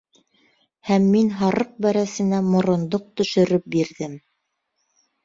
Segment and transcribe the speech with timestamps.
[0.89, 4.17] Һәм мин һарыҡ бәрәсенә морондоҡ төшөрөп бирҙем.